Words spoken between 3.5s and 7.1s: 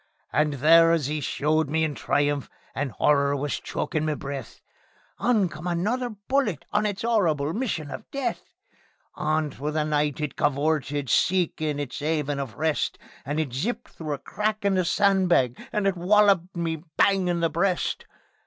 chokin' me breath, On came another bullet on its